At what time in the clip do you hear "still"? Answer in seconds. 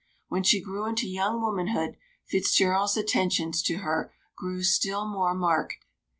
4.63-5.07